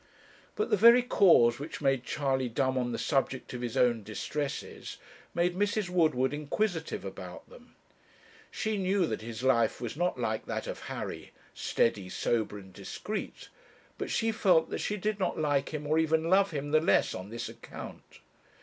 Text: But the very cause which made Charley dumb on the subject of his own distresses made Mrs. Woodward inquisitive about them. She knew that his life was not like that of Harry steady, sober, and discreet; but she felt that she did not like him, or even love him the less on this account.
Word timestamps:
But 0.55 0.71
the 0.71 0.77
very 0.77 1.03
cause 1.03 1.59
which 1.59 1.79
made 1.79 2.03
Charley 2.03 2.49
dumb 2.49 2.75
on 2.75 2.91
the 2.91 2.97
subject 2.97 3.53
of 3.53 3.61
his 3.61 3.77
own 3.77 4.01
distresses 4.01 4.97
made 5.35 5.55
Mrs. 5.55 5.89
Woodward 5.89 6.33
inquisitive 6.33 7.05
about 7.05 7.47
them. 7.47 7.75
She 8.49 8.77
knew 8.77 9.05
that 9.05 9.21
his 9.21 9.43
life 9.43 9.79
was 9.79 9.95
not 9.95 10.19
like 10.19 10.47
that 10.47 10.65
of 10.65 10.85
Harry 10.89 11.33
steady, 11.53 12.09
sober, 12.09 12.57
and 12.57 12.73
discreet; 12.73 13.49
but 13.99 14.09
she 14.09 14.31
felt 14.31 14.71
that 14.71 14.79
she 14.79 14.97
did 14.97 15.19
not 15.19 15.37
like 15.37 15.69
him, 15.71 15.85
or 15.85 15.99
even 15.99 16.31
love 16.31 16.49
him 16.49 16.71
the 16.71 16.81
less 16.81 17.13
on 17.13 17.29
this 17.29 17.47
account. 17.47 18.21